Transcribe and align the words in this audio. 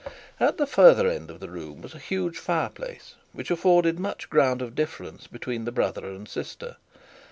At 0.39 0.57
the 0.57 0.65
further 0.65 1.07
end 1.07 1.29
of 1.29 1.39
the 1.41 1.49
room 1.51 1.83
was 1.83 1.93
a 1.93 1.99
huge 1.99 2.39
fire 2.39 2.69
place, 2.69 3.13
which 3.33 3.51
afforded 3.51 3.99
much 3.99 4.31
ground 4.31 4.63
of 4.63 4.73
difference 4.73 5.27
between 5.27 5.65
the 5.65 5.71
brother 5.71 6.07
and 6.07 6.27
sister. 6.27 6.77